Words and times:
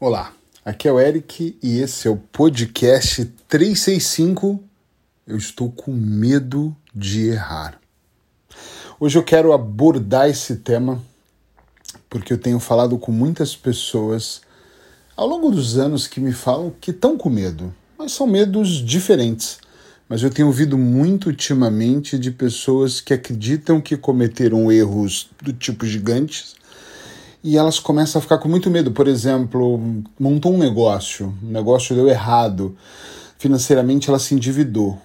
Olá, 0.00 0.32
aqui 0.64 0.86
é 0.86 0.92
o 0.92 1.00
Eric 1.00 1.58
e 1.60 1.80
esse 1.80 2.06
é 2.06 2.10
o 2.10 2.16
podcast 2.16 3.24
365. 3.48 4.62
Eu 5.26 5.36
estou 5.36 5.72
com 5.72 5.90
medo 5.90 6.72
de 6.94 7.30
errar. 7.30 7.80
Hoje 9.00 9.18
eu 9.18 9.24
quero 9.24 9.52
abordar 9.52 10.28
esse 10.28 10.54
tema 10.58 11.02
porque 12.08 12.32
eu 12.32 12.38
tenho 12.38 12.60
falado 12.60 12.96
com 12.96 13.10
muitas 13.10 13.56
pessoas 13.56 14.40
ao 15.16 15.26
longo 15.26 15.50
dos 15.50 15.76
anos 15.76 16.06
que 16.06 16.20
me 16.20 16.32
falam 16.32 16.72
que 16.80 16.92
estão 16.92 17.18
com 17.18 17.28
medo, 17.28 17.74
mas 17.98 18.12
são 18.12 18.28
medos 18.28 18.68
diferentes. 18.68 19.58
Mas 20.08 20.22
eu 20.22 20.30
tenho 20.30 20.46
ouvido 20.46 20.78
muito 20.78 21.26
ultimamente 21.26 22.16
de 22.16 22.30
pessoas 22.30 23.00
que 23.00 23.12
acreditam 23.12 23.80
que 23.80 23.96
cometeram 23.96 24.70
erros 24.70 25.28
do 25.42 25.52
tipo 25.52 25.84
gigantes 25.84 26.54
e 27.42 27.56
elas 27.56 27.78
começam 27.78 28.18
a 28.18 28.22
ficar 28.22 28.38
com 28.38 28.48
muito 28.48 28.70
medo. 28.70 28.92
Por 28.92 29.08
exemplo, 29.08 29.80
montou 30.18 30.52
um 30.54 30.58
negócio, 30.58 31.34
o 31.42 31.46
negócio 31.46 31.94
deu 31.94 32.08
errado, 32.08 32.76
financeiramente 33.38 34.08
ela 34.08 34.18
se 34.18 34.34
endividou. 34.34 34.98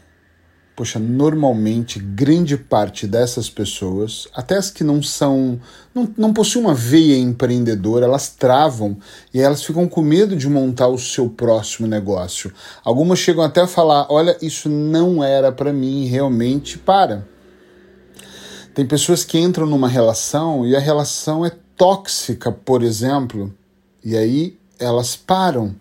Poxa, 0.75 0.97
normalmente 0.97 1.99
grande 1.99 2.57
parte 2.57 3.05
dessas 3.05 3.47
pessoas, 3.47 4.27
até 4.33 4.57
as 4.57 4.71
que 4.71 4.83
não 4.83 5.03
são, 5.03 5.59
não, 5.93 6.11
não 6.17 6.33
possuem 6.33 6.65
uma 6.65 6.73
veia 6.73 7.15
empreendedora, 7.15 8.05
elas 8.05 8.29
travam 8.29 8.97
e 9.31 9.39
elas 9.39 9.63
ficam 9.63 9.87
com 9.87 10.01
medo 10.01 10.35
de 10.35 10.49
montar 10.49 10.87
o 10.87 10.97
seu 10.97 11.29
próximo 11.29 11.87
negócio. 11.87 12.51
Algumas 12.83 13.19
chegam 13.19 13.43
até 13.43 13.61
a 13.61 13.67
falar: 13.67 14.07
olha, 14.09 14.35
isso 14.41 14.67
não 14.67 15.23
era 15.23 15.51
para 15.51 15.71
mim, 15.71 16.05
realmente 16.05 16.79
para. 16.79 17.27
Tem 18.73 18.83
pessoas 18.83 19.23
que 19.23 19.37
entram 19.37 19.67
numa 19.67 19.87
relação 19.87 20.65
e 20.65 20.75
a 20.75 20.79
relação 20.79 21.45
é 21.45 21.51
tóxica, 21.83 22.49
por 22.49 22.81
exemplo, 22.81 23.53
e 24.01 24.15
aí 24.15 24.57
elas 24.79 25.17
param. 25.17 25.75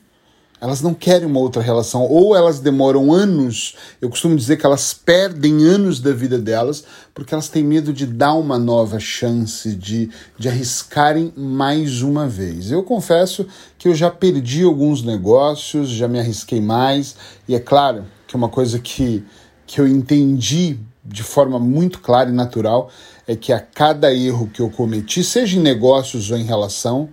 Elas 0.60 0.82
não 0.82 0.94
querem 0.94 1.28
uma 1.28 1.38
outra 1.38 1.62
relação, 1.62 2.02
ou 2.02 2.34
elas 2.34 2.58
demoram 2.58 3.12
anos. 3.12 3.76
Eu 4.00 4.10
costumo 4.10 4.34
dizer 4.34 4.56
que 4.56 4.66
elas 4.66 4.92
perdem 4.92 5.64
anos 5.64 6.00
da 6.00 6.10
vida 6.10 6.40
delas 6.40 6.82
porque 7.14 7.32
elas 7.32 7.48
têm 7.48 7.62
medo 7.62 7.92
de 7.92 8.04
dar 8.04 8.34
uma 8.34 8.58
nova 8.58 8.98
chance, 8.98 9.76
de, 9.76 10.10
de 10.36 10.48
arriscarem 10.48 11.32
mais 11.36 12.02
uma 12.02 12.26
vez. 12.26 12.72
Eu 12.72 12.82
confesso 12.82 13.46
que 13.78 13.86
eu 13.86 13.94
já 13.94 14.10
perdi 14.10 14.64
alguns 14.64 15.04
negócios, 15.04 15.88
já 15.88 16.08
me 16.08 16.18
arrisquei 16.18 16.60
mais, 16.60 17.14
e 17.46 17.54
é 17.54 17.60
claro 17.60 18.06
que 18.26 18.34
uma 18.34 18.48
coisa 18.48 18.80
que, 18.80 19.24
que 19.72 19.80
eu 19.80 19.88
entendi 19.88 20.78
de 21.02 21.22
forma 21.22 21.58
muito 21.58 22.00
clara 22.00 22.28
e 22.28 22.32
natural 22.32 22.90
é 23.26 23.34
que 23.34 23.54
a 23.54 23.58
cada 23.58 24.14
erro 24.14 24.50
que 24.52 24.60
eu 24.60 24.68
cometi, 24.68 25.24
seja 25.24 25.56
em 25.56 25.62
negócios 25.62 26.30
ou 26.30 26.36
em 26.36 26.44
relação, 26.44 27.08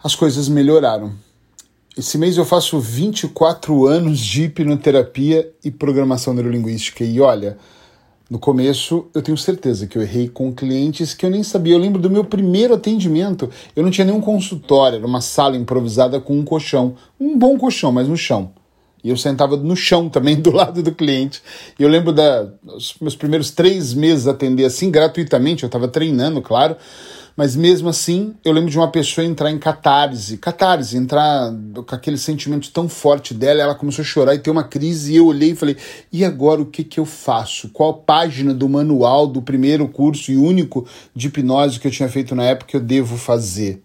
as 0.00 0.14
coisas 0.14 0.48
melhoraram. 0.48 1.12
Esse 1.98 2.16
mês 2.16 2.36
eu 2.36 2.44
faço 2.44 2.78
24 2.78 3.84
anos 3.84 4.20
de 4.20 4.44
hipnoterapia 4.44 5.52
e 5.64 5.72
programação 5.72 6.32
neurolinguística. 6.32 7.02
E 7.02 7.20
olha, 7.20 7.58
no 8.30 8.38
começo 8.38 9.06
eu 9.12 9.20
tenho 9.20 9.36
certeza 9.36 9.88
que 9.88 9.98
eu 9.98 10.02
errei 10.02 10.28
com 10.28 10.54
clientes 10.54 11.14
que 11.14 11.26
eu 11.26 11.30
nem 11.30 11.42
sabia. 11.42 11.74
Eu 11.74 11.80
lembro 11.80 12.00
do 12.00 12.08
meu 12.08 12.22
primeiro 12.22 12.74
atendimento. 12.74 13.50
Eu 13.74 13.82
não 13.82 13.90
tinha 13.90 14.04
nenhum 14.04 14.20
consultório, 14.20 14.98
era 14.98 15.06
uma 15.06 15.20
sala 15.20 15.56
improvisada 15.56 16.20
com 16.20 16.38
um 16.38 16.44
colchão. 16.44 16.94
Um 17.18 17.36
bom 17.36 17.58
colchão, 17.58 17.90
mas 17.90 18.06
no 18.06 18.16
chão. 18.16 18.52
E 19.02 19.10
eu 19.10 19.16
sentava 19.16 19.56
no 19.56 19.76
chão 19.76 20.08
também, 20.08 20.36
do 20.40 20.52
lado 20.52 20.82
do 20.82 20.92
cliente. 20.92 21.42
E 21.78 21.82
eu 21.82 21.88
lembro 21.88 22.12
dos 22.12 22.94
meus 23.00 23.16
primeiros 23.16 23.50
três 23.50 23.94
meses 23.94 24.26
atender 24.26 24.64
assim, 24.64 24.90
gratuitamente, 24.90 25.62
eu 25.62 25.66
estava 25.68 25.88
treinando, 25.88 26.40
claro. 26.40 26.76
Mas 27.36 27.56
mesmo 27.56 27.88
assim, 27.88 28.34
eu 28.44 28.52
lembro 28.52 28.70
de 28.70 28.76
uma 28.76 28.90
pessoa 28.90 29.26
entrar 29.26 29.50
em 29.50 29.58
catarse. 29.58 30.36
Catarse, 30.36 30.96
entrar 30.96 31.50
com 31.74 31.94
aquele 31.94 32.18
sentimento 32.18 32.70
tão 32.70 32.88
forte 32.88 33.32
dela, 33.32 33.62
ela 33.62 33.74
começou 33.74 34.02
a 34.02 34.06
chorar 34.06 34.34
e 34.34 34.38
ter 34.38 34.50
uma 34.50 34.64
crise. 34.64 35.14
E 35.14 35.16
eu 35.16 35.26
olhei 35.26 35.52
e 35.52 35.56
falei: 35.56 35.76
e 36.12 36.24
agora 36.24 36.60
o 36.60 36.66
que, 36.66 36.84
que 36.84 37.00
eu 37.00 37.06
faço? 37.06 37.70
Qual 37.70 37.94
página 37.94 38.52
do 38.52 38.68
manual 38.68 39.26
do 39.26 39.40
primeiro 39.40 39.88
curso 39.88 40.30
e 40.30 40.36
único 40.36 40.86
de 41.14 41.28
hipnose 41.28 41.80
que 41.80 41.86
eu 41.86 41.90
tinha 41.90 42.08
feito 42.08 42.34
na 42.34 42.44
época 42.44 42.76
eu 42.76 42.80
devo 42.80 43.16
fazer? 43.16 43.82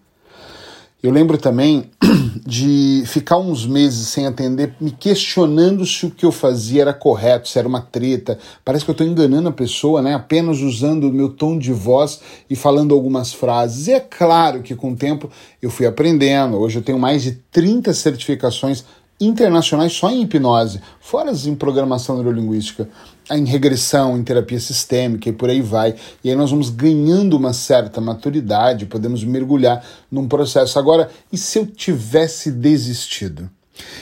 Eu 1.08 1.14
lembro 1.14 1.38
também 1.38 1.90
de 2.46 3.02
ficar 3.06 3.38
uns 3.38 3.66
meses 3.66 4.10
sem 4.10 4.28
atender, 4.28 4.76
me 4.78 4.92
questionando 4.92 5.86
se 5.86 6.06
o 6.06 6.12
que 6.12 6.26
eu 6.26 6.34
fazia 6.34 6.82
era 6.82 6.94
correto, 6.94 7.48
se 7.48 7.58
era 7.58 7.66
uma 7.66 7.80
treta. 7.80 8.38
Parece 8.66 8.84
que 8.84 8.92
eu 8.92 8.94
estou 8.94 9.08
enganando 9.08 9.48
a 9.48 9.54
pessoa, 9.54 10.02
né? 10.02 10.14
Apenas 10.14 10.60
usando 10.60 11.06
o 11.06 11.14
meu 11.14 11.30
tom 11.30 11.58
de 11.58 11.72
voz 11.72 12.20
e 12.50 12.58
falando 12.58 12.94
algumas 12.94 13.34
frases. 13.34 13.88
E 13.88 13.94
é 13.94 14.02
claro 14.02 14.62
que 14.62 14.76
com 14.76 14.92
o 14.92 14.96
tempo 14.98 15.30
eu 15.62 15.72
fui 15.72 15.86
aprendendo. 15.86 16.58
Hoje 16.58 16.80
eu 16.80 16.84
tenho 16.84 17.00
mais 17.00 17.24
de 17.24 17.32
30 17.54 17.94
certificações 17.94 18.84
internacionais 19.20 19.94
só 19.94 20.10
em 20.10 20.22
hipnose, 20.22 20.80
fora 21.00 21.32
as 21.32 21.46
em 21.46 21.56
programação 21.56 22.16
neurolinguística, 22.16 22.88
em 23.32 23.46
regressão, 23.46 24.18
em 24.18 24.24
terapia 24.24 24.60
sistêmica 24.60 25.30
e 25.30 25.34
por 25.34 25.50
aí 25.50 25.62
vai. 25.62 25.96
E 26.24 26.30
aí 26.30 26.36
nós 26.36 26.52
vamos 26.52 26.70
ganhando 26.70 27.36
uma 27.36 27.54
certa 27.54 28.00
maturidade, 28.00 28.86
podemos 28.86 29.24
mergulhar 29.24 29.84
num 30.12 30.28
processo. 30.28 30.78
Agora, 30.78 31.10
e 31.32 31.38
se 31.38 31.60
eu 31.60 31.66
tivesse 31.66 32.52
desistido? 32.52 33.50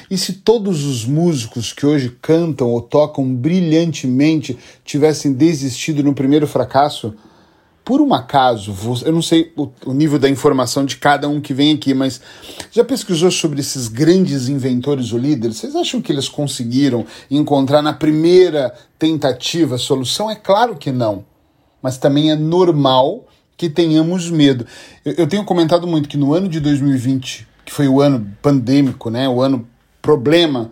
E 0.10 0.18
se 0.18 0.34
todos 0.34 0.86
os 0.86 1.06
músicos 1.06 1.74
que 1.74 1.86
hoje 1.86 2.16
cantam 2.22 2.70
ou 2.70 2.82
tocam 2.82 3.34
brilhantemente 3.34 4.58
tivessem 4.84 5.34
desistido 5.34 6.04
no 6.04 6.14
primeiro 6.14 6.48
fracasso? 6.48 7.14
Por 7.86 8.02
um 8.02 8.16
acaso, 8.16 8.76
eu 9.06 9.14
não 9.14 9.22
sei 9.22 9.54
o, 9.56 9.94
nível 9.94 10.18
da 10.18 10.28
informação 10.28 10.84
de 10.84 10.98
cada 10.98 11.30
um 11.30 11.40
que 11.40 11.54
vem 11.54 11.72
aqui, 11.76 11.94
mas 11.94 12.20
já 12.72 12.84
pesquisou 12.84 13.30
sobre 13.30 13.60
esses 13.60 13.88
grandes 13.88 14.50
inventores 14.50 15.14
ou 15.14 15.20
líderes? 15.20 15.58
Vocês 15.58 15.76
acham 15.76 16.02
que 16.02 16.12
eles 16.12 16.28
conseguiram 16.28 17.06
encontrar 17.30 17.84
na 17.84 17.94
primeira 17.94 18.74
tentativa 18.98 19.76
a 19.76 19.78
solução? 19.78 20.32
É 20.32 20.36
claro 20.36 20.76
que 20.76 20.92
não. 20.92 21.24
Mas 21.80 22.00
também 22.00 22.32
é 22.32 22.36
normal 22.36 23.28
que 23.56 23.70
tenhamos 23.70 24.32
medo. 24.32 24.66
Eu, 25.06 25.14
eu 25.14 25.28
tenho 25.28 25.46
comentado 25.46 25.86
muito 25.86 26.10
que 26.10 26.18
no 26.18 26.34
ano 26.34 26.50
de 26.50 26.60
2020, 26.60 27.48
que 27.64 27.72
foi 27.72 27.88
o 27.88 28.02
ano 28.02 28.28
pandêmico, 28.42 29.12
né, 29.12 29.30
o 29.30 29.40
ano 29.40 29.68
problema, 30.02 30.72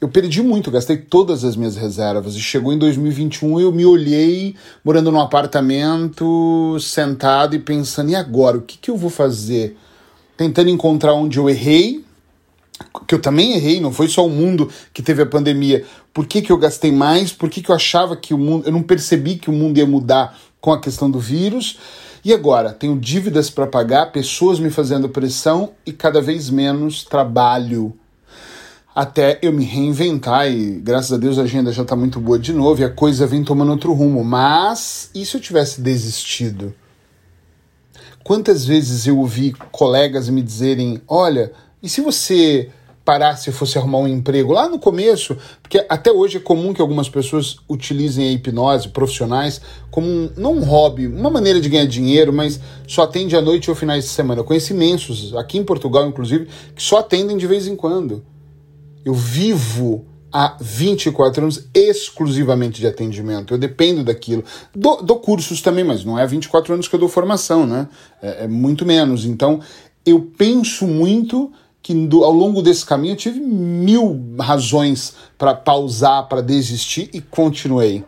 eu 0.00 0.08
perdi 0.08 0.42
muito, 0.42 0.70
gastei 0.70 0.96
todas 0.96 1.44
as 1.44 1.54
minhas 1.56 1.76
reservas. 1.76 2.34
E 2.34 2.40
chegou 2.40 2.72
em 2.72 2.78
2021 2.78 3.60
eu 3.60 3.70
me 3.70 3.84
olhei 3.84 4.56
morando 4.82 5.12
num 5.12 5.20
apartamento, 5.20 6.78
sentado 6.80 7.54
e 7.54 7.58
pensando: 7.58 8.10
e 8.10 8.16
agora? 8.16 8.56
O 8.56 8.62
que, 8.62 8.78
que 8.78 8.90
eu 8.90 8.96
vou 8.96 9.10
fazer? 9.10 9.76
Tentando 10.38 10.70
encontrar 10.70 11.12
onde 11.12 11.38
eu 11.38 11.50
errei, 11.50 12.02
que 13.06 13.14
eu 13.14 13.20
também 13.20 13.52
errei, 13.52 13.78
não 13.78 13.92
foi 13.92 14.08
só 14.08 14.24
o 14.24 14.30
mundo 14.30 14.70
que 14.94 15.02
teve 15.02 15.20
a 15.20 15.26
pandemia. 15.26 15.84
Por 16.14 16.26
que, 16.26 16.40
que 16.40 16.50
eu 16.50 16.56
gastei 16.56 16.90
mais? 16.90 17.30
Por 17.30 17.50
que, 17.50 17.60
que 17.60 17.70
eu 17.70 17.74
achava 17.74 18.16
que 18.16 18.32
o 18.32 18.38
mundo. 18.38 18.66
Eu 18.66 18.72
não 18.72 18.82
percebi 18.82 19.36
que 19.36 19.50
o 19.50 19.52
mundo 19.52 19.76
ia 19.76 19.86
mudar 19.86 20.38
com 20.62 20.72
a 20.72 20.80
questão 20.80 21.10
do 21.10 21.20
vírus. 21.20 21.78
E 22.24 22.32
agora? 22.32 22.72
Tenho 22.72 22.98
dívidas 22.98 23.50
para 23.50 23.66
pagar, 23.66 24.12
pessoas 24.12 24.58
me 24.58 24.70
fazendo 24.70 25.10
pressão 25.10 25.72
e 25.84 25.92
cada 25.92 26.22
vez 26.22 26.48
menos 26.48 27.04
trabalho 27.04 27.94
até 28.94 29.38
eu 29.42 29.52
me 29.52 29.64
reinventar 29.64 30.50
e 30.50 30.80
graças 30.80 31.12
a 31.12 31.16
Deus 31.16 31.38
a 31.38 31.42
agenda 31.42 31.72
já 31.72 31.82
está 31.82 31.94
muito 31.94 32.18
boa 32.18 32.38
de 32.38 32.52
novo 32.52 32.80
e 32.80 32.84
a 32.84 32.90
coisa 32.90 33.26
vem 33.26 33.44
tomando 33.44 33.70
outro 33.70 33.92
rumo. 33.92 34.24
Mas 34.24 35.10
e 35.14 35.24
se 35.24 35.36
eu 35.36 35.40
tivesse 35.40 35.80
desistido? 35.80 36.74
Quantas 38.24 38.64
vezes 38.64 39.06
eu 39.06 39.18
ouvi 39.18 39.52
colegas 39.72 40.28
me 40.28 40.42
dizerem: 40.42 41.00
olha, 41.08 41.52
e 41.82 41.88
se 41.88 42.00
você 42.00 42.68
parasse 43.04 43.50
e 43.50 43.52
fosse 43.52 43.78
arrumar 43.78 43.98
um 43.98 44.08
emprego 44.08 44.52
lá 44.52 44.68
no 44.68 44.78
começo? 44.78 45.36
Porque 45.62 45.84
até 45.88 46.12
hoje 46.12 46.36
é 46.36 46.40
comum 46.40 46.74
que 46.74 46.82
algumas 46.82 47.08
pessoas 47.08 47.56
utilizem 47.68 48.28
a 48.28 48.32
hipnose, 48.32 48.88
profissionais, 48.88 49.60
como 49.90 50.06
um, 50.06 50.30
não 50.36 50.54
um 50.54 50.64
hobby, 50.64 51.06
uma 51.06 51.30
maneira 51.30 51.60
de 51.60 51.68
ganhar 51.68 51.86
dinheiro, 51.86 52.32
mas 52.32 52.60
só 52.86 53.02
atende 53.02 53.34
à 53.34 53.40
noite 53.40 53.70
ou 53.70 53.76
finais 53.76 54.04
de 54.04 54.10
semana. 54.10 54.40
Eu 54.40 54.44
conheço 54.44 54.72
imensos, 54.72 55.34
aqui 55.34 55.58
em 55.58 55.64
Portugal 55.64 56.06
inclusive, 56.06 56.48
que 56.74 56.82
só 56.82 56.98
atendem 56.98 57.36
de 57.36 57.46
vez 57.46 57.66
em 57.66 57.74
quando. 57.74 58.22
Eu 59.04 59.14
vivo 59.14 60.06
há 60.32 60.56
24 60.60 61.42
anos 61.42 61.68
exclusivamente 61.74 62.80
de 62.80 62.86
atendimento. 62.86 63.54
Eu 63.54 63.58
dependo 63.58 64.04
daquilo. 64.04 64.44
Dou, 64.74 65.02
dou, 65.02 65.18
cursos 65.18 65.60
também, 65.60 65.84
mas 65.84 66.04
não 66.04 66.18
é 66.18 66.26
24 66.26 66.74
anos 66.74 66.88
que 66.88 66.94
eu 66.94 67.00
dou 67.00 67.08
formação, 67.08 67.66
né? 67.66 67.88
É, 68.22 68.44
é 68.44 68.48
muito 68.48 68.86
menos. 68.86 69.24
Então, 69.24 69.60
eu 70.04 70.30
penso 70.36 70.86
muito 70.86 71.52
que 71.82 71.94
do, 71.94 72.24
ao 72.24 72.32
longo 72.32 72.62
desse 72.62 72.84
caminho 72.84 73.12
eu 73.12 73.16
tive 73.16 73.40
mil 73.40 74.34
razões 74.38 75.14
para 75.38 75.54
pausar, 75.54 76.28
para 76.28 76.42
desistir 76.42 77.10
e 77.12 77.20
continuei. 77.20 78.04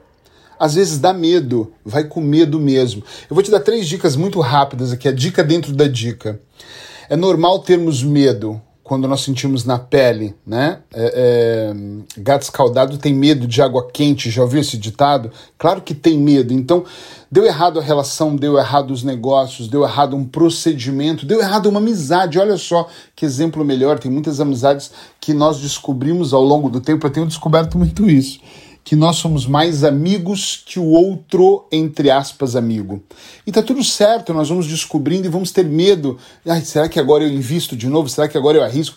Às 0.59 0.75
vezes 0.75 0.99
dá 0.99 1.13
medo, 1.13 1.73
vai 1.85 2.05
com 2.05 2.21
medo 2.21 2.61
mesmo. 2.61 3.03
Eu 3.29 3.35
vou 3.35 3.43
te 3.43 3.51
dar 3.51 3.61
três 3.61 3.89
dicas 3.89 4.15
muito 4.15 4.39
rápidas 4.41 4.93
aqui, 4.93 5.09
a 5.09 5.13
dica 5.13 5.43
dentro 5.43 5.73
da 5.73 5.89
dica. 5.89 6.41
É 7.09 7.17
normal 7.17 7.59
termos 7.61 8.03
medo 8.03 8.63
quando 8.93 9.09
nós 9.09 9.23
sentimos 9.23 9.65
na 9.65 9.79
pele, 9.79 10.35
né? 10.47 10.81
É, 10.93 11.73
é, 12.15 12.21
gato 12.21 12.43
escaldado 12.43 12.99
tem 12.99 13.15
medo 13.15 13.47
de 13.47 13.63
água 13.63 13.89
quente, 13.91 14.31
já 14.31 14.43
ouviu 14.43 14.61
esse 14.61 14.77
ditado? 14.77 15.31
Claro 15.57 15.81
que 15.81 15.95
tem 15.95 16.19
medo. 16.19 16.53
Então, 16.53 16.85
deu 17.31 17.47
errado 17.47 17.81
a 17.81 17.83
relação, 17.83 18.37
deu 18.37 18.59
errado 18.59 18.91
os 18.91 19.03
negócios, 19.03 19.67
deu 19.67 19.83
errado 19.83 20.15
um 20.15 20.27
procedimento, 20.27 21.25
deu 21.25 21.41
errado 21.41 21.71
uma 21.71 21.81
amizade. 21.81 22.39
Olha 22.39 22.59
só 22.59 22.87
que 23.17 23.25
exemplo 23.25 23.65
melhor. 23.65 23.99
Tem 23.99 24.11
muitas 24.11 24.41
amizades 24.41 24.91
que 25.19 25.33
nós 25.33 25.59
descobrimos 25.59 26.35
ao 26.35 26.43
longo 26.43 26.69
do 26.69 26.79
tempo. 26.79 27.07
Eu 27.07 27.11
tenho 27.11 27.27
descoberto 27.27 27.79
muito 27.79 28.11
isso 28.11 28.41
que 28.85 28.97
nós 28.97 29.17
somos 29.17 29.47
mais 29.47 29.85
amigos 29.85 30.63
que 30.67 30.79
o 30.79 30.87
outro, 30.87 31.67
entre 31.71 32.11
aspas, 32.11 32.57
amigo. 32.57 33.03
E 33.47 33.53
tá 33.53 33.63
tudo 33.63 33.83
certo, 33.85 34.35
nós 34.35 34.49
vamos 34.49 34.67
descobrindo 34.67 35.27
e 35.27 35.31
vamos 35.31 35.53
ter 35.53 35.65
medo. 35.65 36.19
Ai, 36.47 36.63
será 36.63 36.89
que 36.89 36.99
agora 36.99 37.25
eu 37.25 37.31
invisto 37.31 37.77
de 37.77 37.89
novo? 37.89 38.09
Será 38.09 38.29
que 38.29 38.37
agora 38.37 38.59
eu 38.59 38.65
arrisco? 38.65 38.97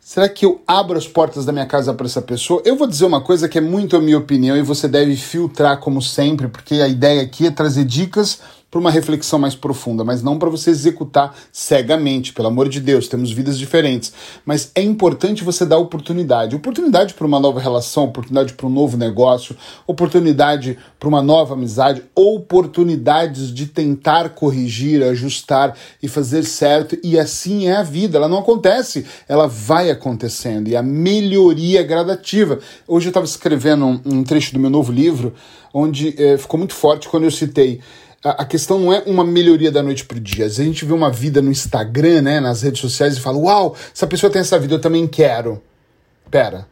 Será 0.00 0.28
que 0.28 0.46
eu 0.46 0.62
abro 0.64 0.96
as 0.96 1.08
portas 1.08 1.44
da 1.44 1.52
minha 1.52 1.66
casa 1.66 1.92
para 1.92 2.06
essa 2.06 2.22
pessoa? 2.22 2.62
Eu 2.64 2.76
vou 2.76 2.86
dizer 2.86 3.04
uma 3.04 3.20
coisa 3.20 3.48
que 3.48 3.58
é 3.58 3.60
muito 3.60 3.96
a 3.96 4.00
minha 4.00 4.16
opinião 4.16 4.56
e 4.56 4.62
você 4.62 4.86
deve 4.86 5.16
filtrar 5.16 5.80
como 5.80 6.00
sempre, 6.00 6.46
porque 6.46 6.74
a 6.74 6.86
ideia 6.86 7.22
aqui 7.22 7.44
é 7.44 7.50
trazer 7.50 7.84
dicas 7.84 8.38
para 8.70 8.80
uma 8.80 8.90
reflexão 8.90 9.38
mais 9.38 9.54
profunda, 9.54 10.02
mas 10.02 10.22
não 10.22 10.38
para 10.38 10.50
você 10.50 10.70
executar 10.70 11.34
cegamente, 11.52 12.32
pelo 12.32 12.48
amor 12.48 12.68
de 12.68 12.80
Deus, 12.80 13.06
temos 13.06 13.30
vidas 13.30 13.56
diferentes. 13.58 14.12
Mas 14.44 14.72
é 14.74 14.82
importante 14.82 15.44
você 15.44 15.64
dar 15.64 15.78
oportunidade. 15.78 16.56
Oportunidade 16.56 17.14
para 17.14 17.26
uma 17.26 17.38
nova 17.38 17.60
relação, 17.60 18.04
oportunidade 18.04 18.54
para 18.54 18.66
um 18.66 18.70
novo 18.70 18.96
negócio, 18.96 19.56
oportunidade 19.86 20.76
para 20.98 21.08
uma 21.08 21.22
nova 21.22 21.54
amizade, 21.54 22.02
oportunidades 22.14 23.54
de 23.54 23.66
tentar 23.66 24.30
corrigir, 24.30 25.02
ajustar 25.04 25.76
e 26.02 26.08
fazer 26.08 26.42
certo. 26.42 26.98
E 27.04 27.18
assim 27.18 27.68
é 27.68 27.76
a 27.76 27.84
vida. 27.84 28.18
Ela 28.18 28.28
não 28.28 28.38
acontece, 28.38 29.06
ela 29.28 29.46
vai 29.46 29.90
acontecendo. 29.90 30.66
E 30.68 30.76
a 30.76 30.82
melhoria 30.82 31.80
é 31.80 31.84
gradativa. 31.84 32.58
Hoje 32.86 33.06
eu 33.06 33.10
estava 33.10 33.26
escrevendo 33.26 33.86
um, 33.86 34.00
um, 34.04 34.24
trecho 34.24 34.52
do 34.52 34.58
meu 34.58 34.70
novo 34.70 34.90
livro, 34.90 35.32
onde 35.72 36.14
eh, 36.18 36.36
ficou 36.36 36.58
muito 36.58 36.74
forte 36.74 37.08
quando 37.08 37.24
eu 37.24 37.30
citei 37.30 37.80
a, 38.30 38.44
questão 38.44 38.78
não 38.78 38.92
é 38.92 39.02
uma 39.06 39.24
melhoria 39.24 39.70
da 39.70 39.82
noite 39.82 40.04
pro 40.04 40.18
dia. 40.18 40.46
Às 40.46 40.56
vezes 40.56 40.60
a 40.60 40.64
gente 40.64 40.84
vê 40.84 40.92
uma 40.92 41.10
vida 41.10 41.42
no 41.42 41.50
Instagram, 41.50 42.22
né, 42.22 42.40
nas 42.40 42.62
redes 42.62 42.80
sociais 42.80 43.16
e 43.16 43.20
fala: 43.20 43.38
"Uau, 43.38 43.76
essa 43.94 44.06
pessoa 44.06 44.30
tem 44.30 44.40
essa 44.40 44.58
vida, 44.58 44.74
eu 44.74 44.80
também 44.80 45.06
quero". 45.06 45.62
Pera. 46.30 46.66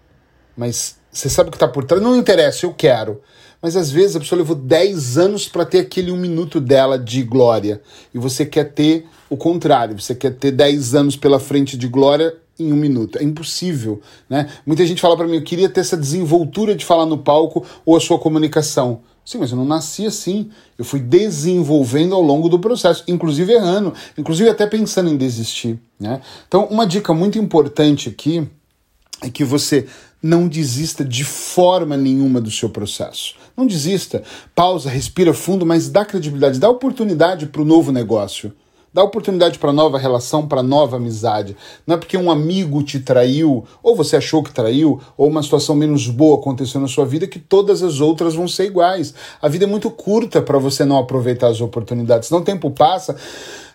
Mas 0.57 0.97
você 1.13 1.29
sabe 1.29 1.49
o 1.49 1.53
que 1.53 1.59
tá 1.59 1.69
por 1.69 1.85
trás? 1.85 2.03
Não 2.03 2.17
interessa, 2.17 2.67
eu 2.67 2.75
quero. 2.75 3.21
Mas 3.63 3.77
às 3.77 3.91
vezes 3.91 4.17
a 4.17 4.21
pessoa 4.21 4.39
levou 4.39 4.57
10 4.57 5.17
anos 5.17 5.49
para 5.49 5.65
ter 5.65 5.79
aquele 5.79 6.11
um 6.11 6.17
minuto 6.17 6.61
dela 6.61 6.99
de 6.99 7.23
glória. 7.23 7.81
E 8.13 8.19
você 8.19 8.45
quer 8.45 8.73
ter 8.73 9.07
o 9.31 9.37
contrário, 9.37 9.99
você 9.99 10.15
quer 10.15 10.35
ter 10.35 10.51
10 10.51 10.95
anos 10.95 11.17
pela 11.17 11.41
frente 11.41 11.77
de 11.77 11.89
glória 11.89 12.35
em 12.59 12.73
um 12.73 12.77
minuto. 12.77 13.19
É 13.19 13.23
impossível, 13.23 14.01
né? 14.29 14.49
Muita 14.67 14.85
gente 14.87 15.01
fala 15.01 15.17
para 15.17 15.27
mim, 15.27 15.37
eu 15.37 15.43
queria 15.43 15.69
ter 15.69 15.81
essa 15.81 15.97
desenvoltura 15.97 16.75
de 16.75 16.85
falar 16.85 17.07
no 17.07 17.19
palco 17.19 17.65
ou 17.87 17.97
a 17.97 18.01
sua 18.01 18.19
comunicação. 18.19 19.01
Sim, 19.25 19.39
mas 19.39 19.51
eu 19.51 19.57
não 19.57 19.65
nasci 19.65 20.07
assim. 20.07 20.51
Eu 20.79 20.85
fui 20.85 21.01
desenvolvendo 21.01 22.15
ao 22.15 22.21
longo 22.21 22.49
do 22.49 22.59
processo, 22.59 23.03
inclusive 23.09 23.53
errando, 23.53 23.95
inclusive 24.19 24.51
até 24.51 24.67
pensando 24.67 25.09
em 25.09 25.17
desistir. 25.17 25.79
Né? 25.99 26.21
Então, 26.47 26.67
uma 26.67 26.87
dica 26.87 27.15
muito 27.15 27.39
importante 27.39 28.09
aqui 28.09 28.47
é 29.23 29.31
que 29.31 29.43
você 29.43 29.87
não 30.23 30.49
desista 30.49 31.05
de 31.05 31.25
forma 31.25 31.97
nenhuma 31.97 32.41
do 32.41 32.51
seu 32.51 32.69
processo. 32.69 33.35
Não 33.57 33.67
desista. 33.67 34.23
Pausa, 34.55 34.91
respira 34.91 35.33
fundo, 35.33 35.65
mas 35.65 35.89
dá 35.89 36.05
credibilidade, 36.05 36.59
dá 36.59 36.69
oportunidade 36.69 37.47
para 37.47 37.63
o 37.63 37.65
novo 37.65 37.93
negócio. 37.93 38.53
Dá 38.95 39.03
oportunidade 39.03 39.59
para 39.59 39.73
nova 39.73 39.99
relação, 39.99 40.47
para 40.47 40.63
nova 40.63 40.99
amizade. 40.99 41.57
Não 41.85 41.97
é 41.97 41.99
porque 41.99 42.17
um 42.17 42.31
amigo 42.31 42.81
te 42.81 43.01
traiu, 43.01 43.65
ou 43.83 43.97
você 43.97 44.15
achou 44.17 44.41
que 44.41 44.55
traiu, 44.55 45.01
ou 45.17 45.27
uma 45.27 45.43
situação 45.43 45.75
menos 45.75 46.07
boa 46.07 46.39
aconteceu 46.39 46.81
na 46.81 46.87
sua 46.87 47.05
vida, 47.05 47.27
que 47.27 47.41
todas 47.41 47.83
as 47.83 48.01
outras 48.01 48.37
vão 48.37 48.47
ser 48.47 48.67
iguais. 48.67 49.13
A 49.43 49.49
vida 49.49 49.65
é 49.65 49.67
muito 49.67 49.91
curta 49.91 50.41
para 50.41 50.59
você 50.59 50.85
não 50.85 50.97
aproveitar 50.97 51.49
as 51.49 51.61
oportunidades. 51.61 52.31
Não 52.31 52.39
o 52.39 52.45
tempo 52.45 52.71
passa, 52.71 53.17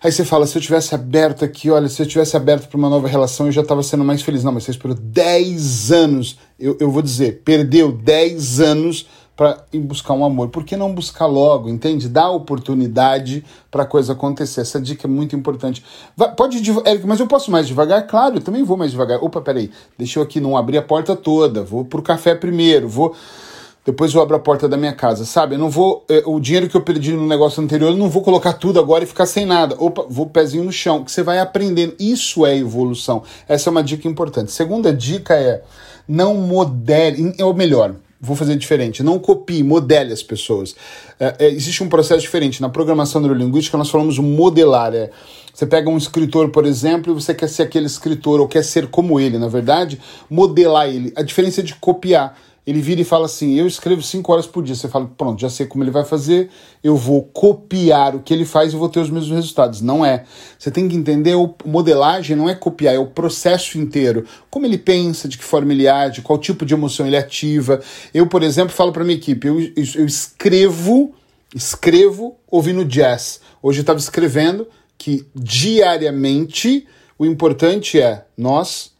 aí 0.02 0.10
você 0.10 0.24
fala: 0.24 0.46
se 0.46 0.56
eu 0.56 0.62
tivesse 0.62 0.94
aberto 0.94 1.44
aqui, 1.44 1.70
olha, 1.70 1.90
se 1.90 2.00
eu 2.00 2.06
tivesse 2.06 2.34
aberto 2.34 2.66
para 2.66 2.78
uma 2.78 2.88
nova 2.88 3.06
relação, 3.06 3.44
eu 3.44 3.52
já 3.52 3.60
estava 3.60 3.82
sendo 3.82 4.02
mais 4.02 4.22
feliz. 4.22 4.42
Não, 4.42 4.52
mas 4.52 4.64
você 4.64 4.70
esperou 4.70 4.96
10 4.98 5.92
anos. 5.92 6.38
Eu, 6.58 6.78
eu 6.80 6.90
vou 6.90 7.02
dizer, 7.02 7.42
perdeu 7.44 7.92
10 7.92 8.60
anos 8.60 9.06
para 9.40 9.64
ir 9.72 9.78
buscar 9.78 10.12
um 10.12 10.22
amor. 10.22 10.50
Por 10.50 10.64
que 10.64 10.76
não 10.76 10.92
buscar 10.92 11.24
logo, 11.24 11.70
entende? 11.70 12.10
Dá 12.10 12.28
oportunidade 12.28 13.42
para 13.70 13.84
a 13.84 13.86
coisa 13.86 14.12
acontecer. 14.12 14.60
Essa 14.60 14.78
dica 14.78 15.06
é 15.06 15.10
muito 15.10 15.34
importante. 15.34 15.82
Vai, 16.14 16.34
pode 16.34 16.58
ir 16.58 16.86
Eric, 16.86 17.06
mas 17.06 17.20
eu 17.20 17.26
posso 17.26 17.50
mais 17.50 17.66
devagar? 17.66 18.06
Claro, 18.06 18.36
eu 18.36 18.42
também 18.42 18.62
vou 18.62 18.76
mais 18.76 18.90
devagar. 18.90 19.18
Opa, 19.24 19.40
peraí, 19.40 19.70
deixa 19.96 20.18
eu 20.18 20.22
aqui 20.22 20.40
não 20.40 20.58
abrir 20.58 20.76
a 20.76 20.82
porta 20.82 21.16
toda. 21.16 21.62
Vou 21.62 21.86
pro 21.86 22.02
café 22.02 22.34
primeiro, 22.34 22.86
vou 22.86 23.16
depois 23.82 24.12
eu 24.12 24.20
abro 24.20 24.36
a 24.36 24.38
porta 24.38 24.68
da 24.68 24.76
minha 24.76 24.92
casa, 24.92 25.24
sabe? 25.24 25.54
Eu 25.54 25.58
não 25.58 25.70
vou. 25.70 26.04
Eh, 26.10 26.22
o 26.26 26.38
dinheiro 26.38 26.68
que 26.68 26.76
eu 26.76 26.82
perdi 26.82 27.14
no 27.14 27.26
negócio 27.26 27.64
anterior, 27.64 27.92
eu 27.92 27.96
não 27.96 28.10
vou 28.10 28.20
colocar 28.20 28.52
tudo 28.52 28.78
agora 28.78 29.04
e 29.04 29.06
ficar 29.06 29.24
sem 29.24 29.46
nada. 29.46 29.74
Opa, 29.78 30.04
vou 30.06 30.26
pezinho 30.26 30.64
no 30.64 30.70
chão, 30.70 31.02
que 31.02 31.10
você 31.10 31.22
vai 31.22 31.38
aprendendo. 31.38 31.94
Isso 31.98 32.44
é 32.44 32.58
evolução. 32.58 33.22
Essa 33.48 33.70
é 33.70 33.72
uma 33.72 33.82
dica 33.82 34.06
importante. 34.06 34.52
Segunda 34.52 34.92
dica 34.92 35.32
é 35.32 35.62
não 36.06 36.34
modere, 36.34 37.34
ou 37.40 37.54
melhor, 37.54 37.94
vou 38.20 38.36
fazer 38.36 38.56
diferente. 38.56 39.02
Não 39.02 39.18
copie, 39.18 39.62
modele 39.62 40.12
as 40.12 40.22
pessoas. 40.22 40.76
É, 41.18 41.36
é, 41.38 41.48
existe 41.50 41.82
um 41.82 41.88
processo 41.88 42.20
diferente. 42.20 42.60
Na 42.60 42.68
programação 42.68 43.20
neurolinguística, 43.20 43.78
nós 43.78 43.88
falamos 43.88 44.18
modelar. 44.18 44.94
É, 44.94 45.10
você 45.54 45.66
pega 45.66 45.88
um 45.88 45.96
escritor, 45.96 46.50
por 46.50 46.66
exemplo, 46.66 47.12
e 47.12 47.14
você 47.14 47.34
quer 47.34 47.48
ser 47.48 47.62
aquele 47.62 47.86
escritor, 47.86 48.40
ou 48.40 48.46
quer 48.46 48.62
ser 48.62 48.88
como 48.88 49.18
ele, 49.18 49.38
na 49.38 49.48
verdade, 49.48 49.98
modelar 50.28 50.88
ele. 50.88 51.12
A 51.16 51.22
diferença 51.22 51.60
é 51.60 51.64
de 51.64 51.74
copiar 51.74 52.36
ele 52.70 52.80
vira 52.80 53.00
e 53.00 53.04
fala 53.04 53.26
assim: 53.26 53.54
Eu 53.54 53.66
escrevo 53.66 54.00
cinco 54.00 54.32
horas 54.32 54.46
por 54.46 54.62
dia. 54.62 54.76
Você 54.76 54.88
fala, 54.88 55.10
pronto, 55.18 55.40
já 55.40 55.50
sei 55.50 55.66
como 55.66 55.82
ele 55.82 55.90
vai 55.90 56.04
fazer, 56.04 56.50
eu 56.84 56.96
vou 56.96 57.24
copiar 57.24 58.14
o 58.14 58.20
que 58.20 58.32
ele 58.32 58.44
faz 58.44 58.72
e 58.72 58.76
vou 58.76 58.88
ter 58.88 59.00
os 59.00 59.10
mesmos 59.10 59.34
resultados. 59.34 59.80
Não 59.80 60.06
é. 60.06 60.24
Você 60.56 60.70
tem 60.70 60.88
que 60.88 60.94
entender: 60.94 61.34
o 61.34 61.52
modelagem 61.64 62.36
não 62.36 62.48
é 62.48 62.54
copiar, 62.54 62.94
é 62.94 62.98
o 62.98 63.08
processo 63.08 63.76
inteiro. 63.76 64.24
Como 64.48 64.66
ele 64.66 64.78
pensa, 64.78 65.26
de 65.26 65.36
que 65.36 65.42
forma 65.42 65.72
ele 65.72 65.88
age, 65.88 66.22
qual 66.22 66.38
tipo 66.38 66.64
de 66.64 66.72
emoção 66.72 67.06
ele 67.08 67.16
ativa. 67.16 67.80
Eu, 68.14 68.28
por 68.28 68.44
exemplo, 68.44 68.72
falo 68.72 68.92
para 68.92 69.02
minha 69.02 69.16
equipe: 69.16 69.48
eu, 69.48 69.60
eu 69.60 70.06
escrevo, 70.06 71.12
escrevo 71.52 72.36
ouvindo 72.48 72.84
jazz. 72.84 73.40
Hoje 73.60 73.80
eu 73.80 73.82
estava 73.82 73.98
escrevendo 73.98 74.68
que 74.96 75.26
diariamente 75.34 76.86
o 77.18 77.26
importante 77.26 78.00
é 78.00 78.26
nós 78.38 78.92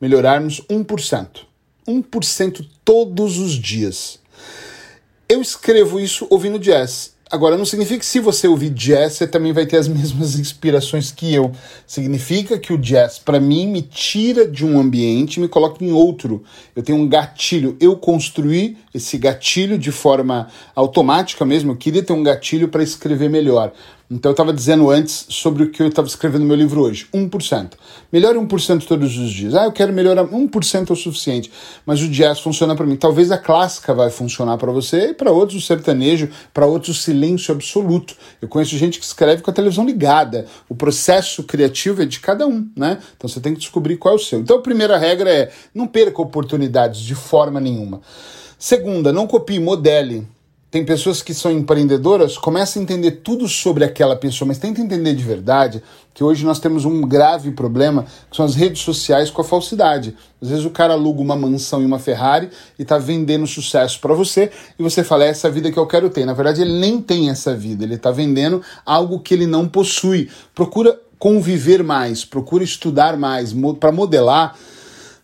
melhorarmos 0.00 0.62
1%. 0.70 1.49
1% 1.90 2.64
todos 2.84 3.38
os 3.38 3.52
dias. 3.52 4.18
Eu 5.28 5.40
escrevo 5.40 6.00
isso 6.00 6.26
ouvindo 6.30 6.58
jazz. 6.58 7.14
Agora, 7.30 7.56
não 7.56 7.64
significa 7.64 8.00
que 8.00 8.06
se 8.06 8.18
você 8.18 8.48
ouvir 8.48 8.70
jazz, 8.70 9.12
você 9.12 9.24
também 9.24 9.52
vai 9.52 9.64
ter 9.64 9.76
as 9.76 9.86
mesmas 9.88 10.36
inspirações 10.36 11.12
que 11.12 11.32
eu. 11.32 11.52
Significa 11.86 12.58
que 12.58 12.72
o 12.72 12.78
jazz, 12.78 13.20
para 13.20 13.38
mim, 13.38 13.68
me 13.68 13.82
tira 13.82 14.44
de 14.48 14.66
um 14.66 14.80
ambiente 14.80 15.36
e 15.36 15.40
me 15.40 15.46
coloca 15.46 15.84
em 15.84 15.92
outro. 15.92 16.42
Eu 16.74 16.82
tenho 16.82 16.98
um 16.98 17.08
gatilho. 17.08 17.76
Eu 17.80 17.96
construí 17.96 18.76
esse 18.92 19.16
gatilho 19.16 19.78
de 19.78 19.92
forma 19.92 20.48
automática 20.74 21.44
mesmo. 21.44 21.70
Eu 21.70 21.76
queria 21.76 22.02
ter 22.02 22.12
um 22.12 22.24
gatilho 22.24 22.66
para 22.66 22.82
escrever 22.82 23.30
melhor. 23.30 23.72
Então 24.12 24.30
eu 24.30 24.32
estava 24.32 24.52
dizendo 24.52 24.90
antes 24.90 25.24
sobre 25.28 25.62
o 25.62 25.70
que 25.70 25.80
eu 25.80 25.86
estava 25.86 26.08
escrevendo 26.08 26.40
no 26.40 26.48
meu 26.48 26.56
livro 26.56 26.80
hoje. 26.80 27.06
1%. 27.14 27.74
Melhore 28.12 28.38
1% 28.38 28.84
todos 28.84 29.16
os 29.16 29.30
dias. 29.30 29.54
Ah, 29.54 29.66
eu 29.66 29.72
quero 29.72 29.92
melhorar 29.92 30.24
1% 30.24 30.90
é 30.90 30.92
o 30.92 30.96
suficiente. 30.96 31.52
Mas 31.86 32.02
o 32.02 32.08
jazz 32.08 32.40
funciona 32.40 32.74
para 32.74 32.84
mim. 32.84 32.96
Talvez 32.96 33.30
a 33.30 33.38
clássica 33.38 33.94
vai 33.94 34.10
funcionar 34.10 34.58
para 34.58 34.72
você 34.72 35.10
e 35.10 35.14
para 35.14 35.30
outros 35.30 35.62
o 35.62 35.64
sertanejo, 35.64 36.28
para 36.52 36.66
outros 36.66 36.98
o 36.98 37.00
silêncio 37.00 37.54
absoluto. 37.54 38.16
Eu 38.42 38.48
conheço 38.48 38.76
gente 38.76 38.98
que 38.98 39.04
escreve 39.04 39.42
com 39.42 39.50
a 39.52 39.54
televisão 39.54 39.86
ligada. 39.86 40.44
O 40.68 40.74
processo 40.74 41.44
criativo 41.44 42.02
é 42.02 42.04
de 42.04 42.18
cada 42.18 42.48
um, 42.48 42.68
né? 42.74 42.98
Então 43.16 43.28
você 43.28 43.38
tem 43.40 43.54
que 43.54 43.60
descobrir 43.60 43.96
qual 43.96 44.14
é 44.14 44.16
o 44.16 44.20
seu. 44.20 44.40
Então 44.40 44.56
a 44.56 44.62
primeira 44.62 44.98
regra 44.98 45.30
é 45.30 45.52
não 45.72 45.86
perca 45.86 46.20
oportunidades 46.20 47.00
de 47.02 47.14
forma 47.14 47.60
nenhuma. 47.60 48.00
Segunda, 48.58 49.12
não 49.12 49.28
copie, 49.28 49.60
modele 49.60 50.26
tem 50.70 50.84
pessoas 50.84 51.20
que 51.20 51.34
são 51.34 51.50
empreendedoras, 51.50 52.38
começa 52.38 52.78
a 52.78 52.82
entender 52.82 53.10
tudo 53.22 53.48
sobre 53.48 53.82
aquela 53.82 54.14
pessoa, 54.14 54.46
mas 54.46 54.58
tenta 54.58 54.80
entender 54.80 55.14
de 55.14 55.24
verdade 55.24 55.82
que 56.14 56.22
hoje 56.22 56.44
nós 56.44 56.60
temos 56.60 56.84
um 56.84 57.00
grave 57.00 57.50
problema, 57.50 58.06
que 58.30 58.36
são 58.36 58.44
as 58.44 58.54
redes 58.54 58.82
sociais 58.82 59.30
com 59.30 59.40
a 59.40 59.44
falsidade. 59.44 60.14
Às 60.40 60.48
vezes 60.48 60.64
o 60.64 60.70
cara 60.70 60.92
aluga 60.92 61.20
uma 61.20 61.34
mansão 61.34 61.82
e 61.82 61.84
uma 61.84 61.98
Ferrari 61.98 62.50
e 62.78 62.82
está 62.82 62.98
vendendo 62.98 63.48
sucesso 63.48 63.98
para 64.00 64.14
você, 64.14 64.52
e 64.78 64.82
você 64.82 65.02
fala, 65.02 65.24
é 65.24 65.28
essa 65.28 65.50
vida 65.50 65.72
que 65.72 65.78
eu 65.78 65.86
quero 65.86 66.08
ter. 66.08 66.24
Na 66.24 66.34
verdade, 66.34 66.62
ele 66.62 66.78
nem 66.78 67.00
tem 67.00 67.30
essa 67.30 67.54
vida, 67.56 67.82
ele 67.82 67.94
está 67.94 68.12
vendendo 68.12 68.62
algo 68.86 69.18
que 69.18 69.34
ele 69.34 69.46
não 69.46 69.66
possui. 69.66 70.30
Procura 70.54 70.96
conviver 71.18 71.82
mais, 71.82 72.24
procura 72.24 72.62
estudar 72.62 73.16
mais, 73.16 73.52
para 73.80 73.90
modelar, 73.90 74.56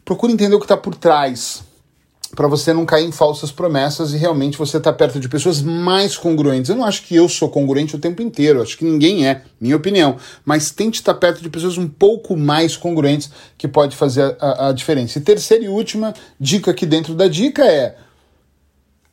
procura 0.05 0.33
entender 0.33 0.57
o 0.57 0.59
que 0.59 0.65
está 0.65 0.77
por 0.77 0.97
trás 0.97 1.66
para 2.37 2.47
você 2.47 2.73
não 2.73 2.85
cair 2.85 3.07
em 3.07 3.11
falsas 3.11 3.51
promessas 3.51 4.13
e 4.13 4.19
realmente 4.19 4.59
você 4.59 4.77
estar 4.77 4.93
tá 4.93 4.97
perto 4.97 5.19
de 5.19 5.27
pessoas 5.27 5.63
mais 5.63 6.19
congruentes. 6.19 6.69
Eu 6.69 6.77
não 6.77 6.85
acho 6.85 7.03
que 7.03 7.17
eu 7.17 7.29
sou 7.31 7.49
congruente 7.49 7.97
o 7.97 7.99
tempo 7.99 8.21
inteiro, 8.21 8.61
acho 8.61 8.77
que 8.77 8.85
ninguém 8.85 9.27
é, 9.27 9.43
minha 9.59 9.75
opinião. 9.75 10.17
Mas 10.45 10.71
tente 10.71 11.01
estar 11.01 11.15
tá 11.15 11.19
perto 11.19 11.43
de 11.43 11.49
pessoas 11.49 11.79
um 11.79 11.89
pouco 11.89 12.37
mais 12.37 12.77
congruentes 12.77 13.31
que 13.57 13.67
pode 13.67 13.97
fazer 13.97 14.37
a, 14.39 14.69
a 14.69 14.73
diferença. 14.73 15.19
E 15.19 15.23
terceira 15.23 15.65
e 15.65 15.69
última 15.69 16.13
dica 16.39 16.71
aqui 16.71 16.85
dentro 16.85 17.15
da 17.15 17.27
dica 17.27 17.65
é 17.65 17.97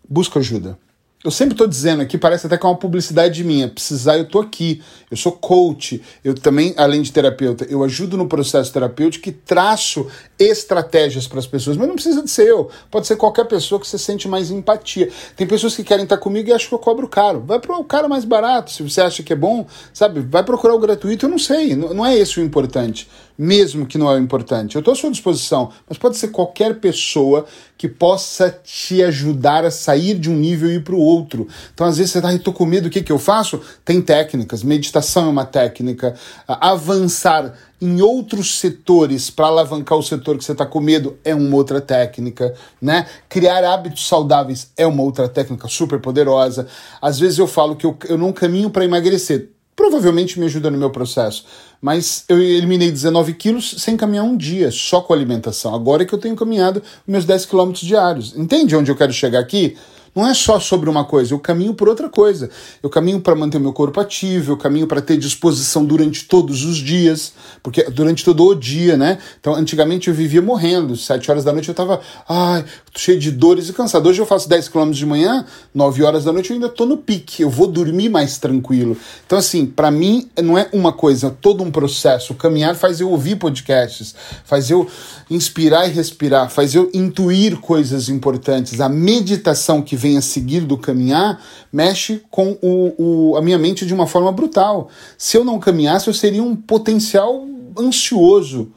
busca 0.08 0.40
ajuda. 0.40 0.78
Eu 1.24 1.32
sempre 1.32 1.54
estou 1.54 1.68
dizendo 1.68 2.02
aqui, 2.02 2.18
parece 2.18 2.48
até 2.48 2.58
que 2.58 2.66
é 2.66 2.70
uma 2.70 2.76
publicidade 2.76 3.46
minha. 3.46 3.70
Precisar, 3.70 4.18
eu 4.18 4.24
estou 4.24 4.42
aqui. 4.42 4.82
Eu 5.10 5.16
sou 5.16 5.32
coach. 5.32 6.04
Eu 6.22 6.34
também, 6.34 6.74
além 6.76 7.02
de 7.02 7.14
terapeuta, 7.14 7.66
eu 7.70 7.82
ajudo 7.82 8.18
no 8.18 8.28
processo 8.28 8.74
terapêutico 8.74 9.30
e 9.30 9.32
traço 9.32 10.06
estratégias 10.38 11.26
para 11.26 11.40
as 11.40 11.48
pessoas. 11.48 11.78
Mas 11.78 11.88
não 11.88 11.96
precisa 11.96 12.22
de 12.22 12.30
ser 12.30 12.50
eu. 12.50 12.70
Pode 12.92 13.08
ser 13.08 13.16
qualquer 13.16 13.46
pessoa 13.46 13.80
que 13.80 13.88
você 13.88 13.98
sente 13.98 14.28
mais 14.28 14.52
empatia. 14.52 15.10
Tem 15.38 15.48
pessoas 15.48 15.74
que 15.78 15.84
querem 15.86 16.04
estar 16.04 16.18
comigo 16.18 16.50
e 16.50 16.52
acham 16.52 16.68
que 16.68 16.76
eu 16.76 16.80
cobro 16.80 17.08
caro. 17.08 17.40
Vai 17.40 17.58
para 17.58 17.78
o 17.78 17.86
cara 17.86 18.10
mais 18.10 18.26
barato. 18.26 18.70
Se 18.70 18.84
você 18.84 19.00
acha 19.00 19.24
que 19.24 19.32
é 19.32 19.36
bom, 19.36 19.66
sabe? 19.94 20.20
Vai 20.20 20.44
procurar 20.44 20.76
o 20.76 20.80
gratuito. 20.80 21.26
Eu 21.26 21.30
não 21.30 21.40
sei. 21.40 21.74
Não 21.74 22.06
é 22.06 22.18
esse 22.18 22.38
o 22.38 22.44
importante 22.44 23.08
mesmo 23.38 23.86
que 23.86 23.98
não 23.98 24.12
é 24.12 24.20
importante. 24.20 24.76
Eu 24.76 24.80
estou 24.80 24.94
à 24.94 24.96
sua 24.96 25.12
disposição, 25.12 25.72
mas 25.88 25.98
pode 25.98 26.18
ser 26.18 26.30
qualquer 26.30 26.80
pessoa 26.80 27.46
que 27.78 27.88
possa 27.88 28.50
te 28.50 29.04
ajudar 29.04 29.66
a 29.66 29.72
sair 29.72 30.18
de 30.18 30.30
um 30.30 30.36
nível 30.36 30.70
e 30.70 30.76
ir 30.76 30.84
para 30.84 30.96
o 30.96 31.00
outro. 31.00 31.48
Então, 31.74 31.88
às 31.88 31.98
vezes, 31.98 32.12
você 32.12 32.20
está, 32.20 32.34
estou 32.34 32.54
com 32.54 32.66
medo, 32.66 32.88
o 32.88 32.90
que, 32.90 33.02
que 33.02 33.12
eu 33.12 33.20
faço? 33.20 33.60
Tem 33.84 34.02
técnicas, 34.02 34.64
meditação 34.64 35.26
é 35.26 35.30
uma 35.30 35.46
técnica, 35.46 36.16
avançar 36.48 37.54
em 37.82 38.02
outros 38.02 38.60
setores 38.60 39.30
para 39.30 39.48
alavancar 39.48 39.98
o 39.98 40.02
setor 40.02 40.38
que 40.38 40.46
você 40.46 40.54
está 40.54 40.66
com 40.66 40.80
medo 40.80 41.18
é 41.22 41.36
uma 41.36 41.54
outra 41.58 41.82
técnica, 41.82 42.54
né? 42.82 43.06
Criar 43.28 43.62
hábitos 43.66 44.08
saudáveis 44.08 44.72
é 44.78 44.88
uma 44.88 45.04
outra 45.04 45.28
técnica 45.28 45.68
super 45.68 46.00
poderosa. 46.00 46.66
Às 47.02 47.20
vezes 47.20 47.40
eu 47.40 47.48
falo 47.48 47.76
que 47.76 47.86
eu, 47.86 47.98
eu 48.08 48.18
não 48.18 48.32
caminho 48.32 48.70
para 48.70 48.86
emagrecer 48.86 49.50
provavelmente 49.84 50.40
me 50.40 50.46
ajuda 50.46 50.72
no 50.72 50.78
meu 50.78 50.90
processo. 50.90 51.44
Mas 51.82 52.24
eu 52.30 52.42
eliminei 52.42 52.90
19 52.90 53.34
quilos 53.34 53.76
sem 53.80 53.98
caminhar 53.98 54.24
um 54.24 54.38
dia, 54.38 54.72
só 54.72 55.02
com 55.02 55.12
alimentação. 55.12 55.76
Agora 55.76 56.04
é 56.04 56.06
que 56.06 56.16
eu 56.16 56.20
tenho 56.20 56.38
caminhado 56.38 56.82
meus 57.06 57.26
10 57.26 57.48
quilômetros 57.48 57.86
diários. 57.86 58.34
Entende 58.34 58.78
onde 58.78 58.90
eu 58.90 58.96
quero 58.96 59.12
chegar 59.12 59.40
aqui? 59.40 59.76
Não 60.16 60.28
é 60.28 60.34
só 60.34 60.60
sobre 60.60 60.90
uma 60.90 61.04
coisa, 61.04 61.34
eu 61.34 61.40
caminho 61.40 61.74
por 61.74 61.90
outra 61.90 62.08
coisa. 62.08 62.50
Eu 62.82 62.90
caminho 62.90 63.20
para 63.20 63.36
manter 63.36 63.60
meu 63.60 63.74
corpo 63.74 64.00
ativo, 64.00 64.52
eu 64.52 64.58
caminho 64.58 64.86
para 64.86 65.02
ter 65.02 65.18
disposição 65.18 65.84
durante 65.84 66.26
todos 66.26 66.64
os 66.64 66.78
dias, 66.78 67.34
porque 67.64 67.84
durante 67.90 68.24
todo 68.24 68.46
o 68.46 68.54
dia, 68.54 68.96
né? 68.96 69.18
Então, 69.40 69.56
antigamente 69.56 70.10
eu 70.10 70.14
vivia 70.14 70.42
morrendo, 70.42 70.96
sete 70.96 71.32
horas 71.32 71.44
da 71.44 71.52
noite 71.52 71.70
eu 71.70 71.76
tava, 71.76 72.00
ai, 72.30 72.64
cheio 72.96 73.20
de 73.20 73.32
dores 73.32 73.70
e 73.70 73.74
cansado. 73.74 74.08
Hoje 74.08 74.22
eu 74.22 74.26
faço 74.26 74.48
10 74.48 74.70
km 74.70 74.92
de 74.92 75.06
manhã, 75.06 75.46
9 75.74 76.04
horas 76.04 76.24
da 76.24 76.32
noite 76.32 76.52
eu 76.52 76.56
ainda 76.56 76.70
tô 76.70 76.86
no 76.86 76.98
pique, 76.98 77.42
eu 77.42 77.50
vou 77.50 77.66
dormir 77.68 78.10
mais 78.10 78.38
tranquilo. 78.38 78.96
Então, 79.26 79.38
assim, 79.38 79.66
para 79.66 79.90
mim 79.90 80.30
não 80.42 80.58
é 80.58 80.70
uma 80.72 80.94
coisa, 80.94 81.28
é 81.28 81.30
todo 81.30 81.64
um 81.64 81.72
processo. 81.72 82.36
Caminhar 82.36 82.76
faz 82.76 83.00
eu 83.00 83.10
ouvir 83.10 83.38
podcasts, 83.38 84.14
faz 84.46 84.70
eu 84.70 84.88
inspirar 85.30 85.88
e 85.88 85.92
respirar, 85.92 86.50
faz 86.50 86.76
eu 86.76 86.90
intuir 86.94 87.58
coisas 87.58 88.10
importantes. 88.10 88.80
A 88.80 88.90
meditação 88.90 89.82
que 89.82 89.96
vem 90.04 90.18
a 90.18 90.22
seguir 90.22 90.62
do 90.62 90.78
caminhar 90.78 91.42
mexe 91.72 92.22
com 92.30 92.58
o, 92.62 93.32
o, 93.32 93.38
a 93.38 93.42
minha 93.42 93.58
mente 93.58 93.86
de 93.86 93.94
uma 93.94 94.06
forma 94.06 94.32
brutal. 94.32 94.90
Se 95.18 95.38
eu 95.38 95.46
não 95.46 95.60
caminhasse, 95.60 96.08
eu 96.10 96.14
seria 96.14 96.44
um 96.44 96.56
potencial 96.56 97.48
ansioso. 97.80 98.70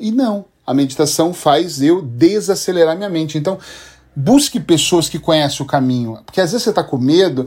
E 0.00 0.10
não, 0.10 0.46
a 0.66 0.72
meditação 0.72 1.34
faz 1.34 1.82
eu 1.82 2.00
desacelerar 2.00 2.96
minha 2.96 3.10
mente. 3.10 3.36
Então, 3.36 3.58
busque 4.16 4.58
pessoas 4.58 5.08
que 5.08 5.18
conhecem 5.18 5.64
o 5.64 5.68
caminho, 5.68 6.18
porque 6.24 6.40
às 6.40 6.50
vezes 6.50 6.64
você 6.64 6.70
está 6.70 6.82
com 6.82 6.96
medo, 6.96 7.46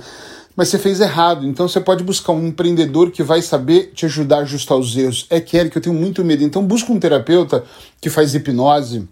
mas 0.55 0.69
você 0.69 0.77
fez 0.77 0.99
errado. 0.99 1.47
Então 1.47 1.67
você 1.67 1.79
pode 1.79 2.03
buscar 2.03 2.33
um 2.33 2.47
empreendedor 2.47 3.09
que 3.09 3.23
vai 3.23 3.41
saber 3.41 3.91
te 3.95 4.05
ajudar 4.05 4.37
a 4.37 4.41
ajustar 4.41 4.77
os 4.77 4.95
erros. 4.95 5.25
É 5.29 5.41
que, 5.41 5.57
Eric, 5.57 5.75
eu 5.75 5.81
tenho 5.81 5.95
muito 5.95 6.23
medo. 6.23 6.43
Então 6.43 6.63
busca 6.63 6.91
um 6.91 6.99
terapeuta 6.99 7.63
que 7.99 8.09
faz 8.09 8.35
hipnose 8.35 9.07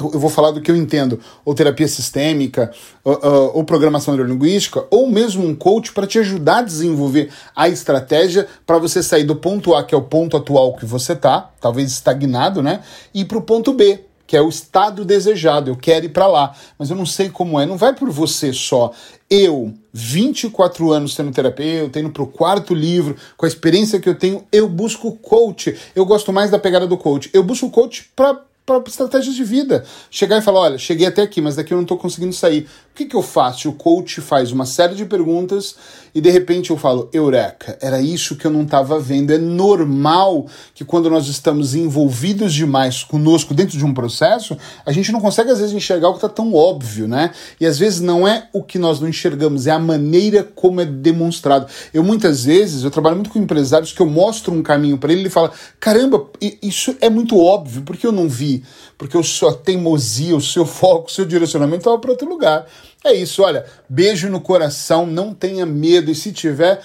eu 0.00 0.18
vou 0.18 0.30
falar 0.30 0.50
do 0.50 0.60
que 0.60 0.70
eu 0.70 0.76
entendo, 0.76 1.20
ou 1.44 1.54
terapia 1.54 1.86
sistêmica, 1.86 2.72
ou, 3.04 3.18
ou 3.54 3.64
programação 3.64 4.14
neurolinguística, 4.14 4.84
ou 4.90 5.08
mesmo 5.08 5.46
um 5.46 5.54
coach 5.54 5.92
para 5.92 6.06
te 6.06 6.18
ajudar 6.18 6.58
a 6.58 6.62
desenvolver 6.62 7.30
a 7.54 7.68
estratégia 7.68 8.46
para 8.66 8.78
você 8.78 9.02
sair 9.02 9.24
do 9.24 9.36
ponto 9.36 9.74
A, 9.74 9.84
que 9.84 9.94
é 9.94 9.98
o 9.98 10.02
ponto 10.02 10.36
atual 10.36 10.74
que 10.74 10.84
você 10.84 11.14
tá, 11.14 11.50
talvez 11.60 11.92
estagnado, 11.92 12.62
né, 12.62 12.80
e 13.12 13.24
para 13.24 13.38
o 13.38 13.42
ponto 13.42 13.72
B, 13.72 14.04
que 14.26 14.36
é 14.36 14.40
o 14.40 14.48
estado 14.48 15.04
desejado, 15.04 15.70
eu 15.70 15.76
quero 15.76 16.06
ir 16.06 16.08
para 16.08 16.26
lá, 16.26 16.54
mas 16.78 16.90
eu 16.90 16.96
não 16.96 17.06
sei 17.06 17.28
como 17.28 17.60
é, 17.60 17.66
não 17.66 17.76
vai 17.76 17.94
por 17.94 18.10
você 18.10 18.52
só. 18.52 18.90
Eu, 19.30 19.72
24 19.92 20.90
anos 20.90 21.14
sendo 21.14 21.30
terapeuta, 21.30 22.00
indo 22.00 22.10
para 22.10 22.22
o 22.22 22.26
quarto 22.26 22.74
livro, 22.74 23.16
com 23.36 23.44
a 23.44 23.48
experiência 23.48 24.00
que 24.00 24.08
eu 24.08 24.14
tenho, 24.14 24.44
eu 24.50 24.68
busco 24.68 25.12
coach. 25.12 25.76
Eu 25.94 26.06
gosto 26.06 26.32
mais 26.32 26.50
da 26.50 26.58
pegada 26.58 26.86
do 26.86 26.96
coach. 26.96 27.30
Eu 27.32 27.42
busco 27.42 27.70
coach 27.70 28.10
para 28.16 28.40
para 28.66 28.82
estratégias 28.86 29.34
de 29.34 29.44
vida. 29.44 29.84
Chegar 30.10 30.38
e 30.38 30.42
falar: 30.42 30.60
olha, 30.60 30.78
cheguei 30.78 31.06
até 31.06 31.22
aqui, 31.22 31.40
mas 31.40 31.56
daqui 31.56 31.72
eu 31.72 31.76
não 31.76 31.82
estou 31.82 31.98
conseguindo 31.98 32.32
sair. 32.32 32.68
O 32.94 32.96
que, 32.96 33.06
que 33.06 33.16
eu 33.16 33.22
faço? 33.22 33.68
O 33.68 33.72
coach 33.72 34.20
faz 34.20 34.52
uma 34.52 34.64
série 34.64 34.94
de 34.94 35.04
perguntas 35.04 35.74
e 36.14 36.20
de 36.20 36.30
repente 36.30 36.70
eu 36.70 36.76
falo: 36.76 37.10
Eureka, 37.12 37.76
era 37.82 38.00
isso 38.00 38.36
que 38.36 38.46
eu 38.46 38.52
não 38.52 38.62
estava 38.62 39.00
vendo. 39.00 39.32
É 39.32 39.38
normal 39.38 40.46
que 40.72 40.84
quando 40.84 41.10
nós 41.10 41.26
estamos 41.26 41.74
envolvidos 41.74 42.54
demais 42.54 43.02
conosco 43.02 43.52
dentro 43.52 43.76
de 43.76 43.84
um 43.84 43.92
processo, 43.92 44.56
a 44.86 44.92
gente 44.92 45.10
não 45.10 45.20
consegue 45.20 45.50
às 45.50 45.58
vezes 45.58 45.74
enxergar 45.74 46.08
o 46.08 46.12
que 46.12 46.18
está 46.18 46.28
tão 46.28 46.54
óbvio, 46.54 47.08
né? 47.08 47.32
E 47.60 47.66
às 47.66 47.76
vezes 47.80 48.00
não 48.00 48.28
é 48.28 48.48
o 48.52 48.62
que 48.62 48.78
nós 48.78 49.00
não 49.00 49.08
enxergamos, 49.08 49.66
é 49.66 49.72
a 49.72 49.78
maneira 49.80 50.44
como 50.54 50.80
é 50.80 50.84
demonstrado. 50.84 51.66
Eu 51.92 52.04
muitas 52.04 52.44
vezes, 52.44 52.84
eu 52.84 52.92
trabalho 52.92 53.16
muito 53.16 53.30
com 53.30 53.40
empresários 53.40 53.92
que 53.92 54.00
eu 54.00 54.06
mostro 54.06 54.54
um 54.54 54.62
caminho 54.62 54.98
para 54.98 55.12
ele 55.12 55.22
ele 55.22 55.30
fala: 55.30 55.50
caramba, 55.80 56.28
isso 56.62 56.94
é 57.00 57.10
muito 57.10 57.36
óbvio, 57.40 57.82
porque 57.82 58.06
eu 58.06 58.12
não 58.12 58.28
vi? 58.28 58.62
Porque 58.96 59.18
o 59.18 59.24
sua 59.24 59.52
teimosia, 59.52 60.36
o 60.36 60.40
seu 60.40 60.64
foco, 60.64 61.08
o 61.08 61.10
seu 61.10 61.24
direcionamento 61.24 61.78
estava 61.78 61.98
para 61.98 62.12
outro 62.12 62.28
lugar. 62.28 62.68
É 63.06 63.12
isso, 63.12 63.42
olha, 63.42 63.66
beijo 63.86 64.30
no 64.30 64.40
coração, 64.40 65.04
não 65.04 65.34
tenha 65.34 65.66
medo 65.66 66.10
e 66.10 66.14
se 66.14 66.32
tiver, 66.32 66.80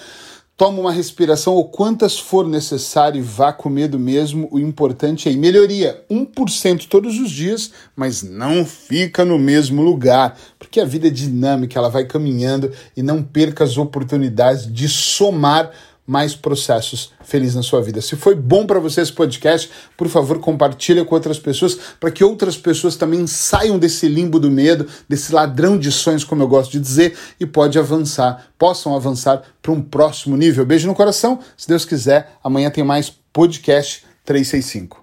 toma 0.54 0.78
uma 0.78 0.92
respiração 0.92 1.54
ou 1.54 1.70
quantas 1.70 2.18
for 2.18 2.46
necessário 2.46 3.18
e 3.18 3.22
vá 3.22 3.50
com 3.50 3.70
medo 3.70 3.98
mesmo. 3.98 4.46
O 4.52 4.58
importante 4.58 5.30
é 5.30 5.32
melhoria, 5.32 6.04
1% 6.10 6.86
todos 6.88 7.18
os 7.18 7.30
dias, 7.30 7.72
mas 7.96 8.22
não 8.22 8.66
fica 8.66 9.24
no 9.24 9.38
mesmo 9.38 9.80
lugar, 9.80 10.38
porque 10.58 10.78
a 10.78 10.84
vida 10.84 11.06
é 11.06 11.10
dinâmica, 11.10 11.78
ela 11.78 11.88
vai 11.88 12.04
caminhando 12.04 12.70
e 12.94 13.02
não 13.02 13.22
perca 13.22 13.64
as 13.64 13.78
oportunidades 13.78 14.70
de 14.70 14.90
somar 14.90 15.70
mais 16.10 16.34
processos 16.34 17.12
felizes 17.22 17.54
na 17.54 17.62
sua 17.62 17.80
vida. 17.80 18.00
Se 18.00 18.16
foi 18.16 18.34
bom 18.34 18.66
para 18.66 18.80
você 18.80 19.00
esse 19.00 19.12
podcast, 19.12 19.70
por 19.96 20.08
favor, 20.08 20.40
compartilha 20.40 21.04
com 21.04 21.14
outras 21.14 21.38
pessoas 21.38 21.78
para 22.00 22.10
que 22.10 22.24
outras 22.24 22.56
pessoas 22.56 22.96
também 22.96 23.28
saiam 23.28 23.78
desse 23.78 24.08
limbo 24.08 24.40
do 24.40 24.50
medo, 24.50 24.88
desse 25.08 25.32
ladrão 25.32 25.78
de 25.78 25.92
sonhos, 25.92 26.24
como 26.24 26.42
eu 26.42 26.48
gosto 26.48 26.72
de 26.72 26.80
dizer, 26.80 27.16
e 27.38 27.46
pode 27.46 27.78
avançar, 27.78 28.48
possam 28.58 28.96
avançar 28.96 29.40
para 29.62 29.70
um 29.70 29.80
próximo 29.80 30.36
nível. 30.36 30.66
Beijo 30.66 30.88
no 30.88 30.96
coração. 30.96 31.38
Se 31.56 31.68
Deus 31.68 31.84
quiser, 31.84 32.32
amanhã 32.42 32.70
tem 32.70 32.82
mais 32.82 33.12
podcast 33.32 34.04
365. 34.24 34.99